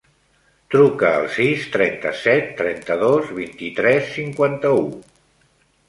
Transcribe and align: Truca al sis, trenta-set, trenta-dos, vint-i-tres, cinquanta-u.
Truca 0.75 1.11
al 1.17 1.27
sis, 1.35 1.67
trenta-set, 1.77 2.49
trenta-dos, 2.63 3.31
vint-i-tres, 3.39 4.13
cinquanta-u. 4.19 4.85